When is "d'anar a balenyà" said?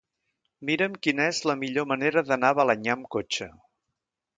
2.33-2.97